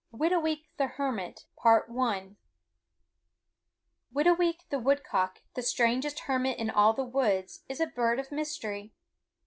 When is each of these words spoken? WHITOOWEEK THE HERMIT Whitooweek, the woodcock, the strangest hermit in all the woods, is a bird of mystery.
WHITOOWEEK 0.13 0.63
THE 0.77 0.87
HERMIT 0.97 1.45
Whitooweek, 4.11 4.67
the 4.69 4.79
woodcock, 4.79 5.43
the 5.53 5.61
strangest 5.61 6.21
hermit 6.21 6.57
in 6.57 6.71
all 6.71 6.93
the 6.93 7.03
woods, 7.03 7.61
is 7.69 7.79
a 7.79 7.85
bird 7.85 8.17
of 8.17 8.31
mystery. 8.31 8.93